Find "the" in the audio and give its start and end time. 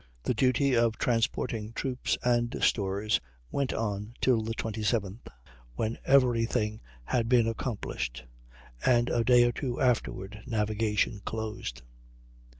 0.23-0.33, 4.41-4.55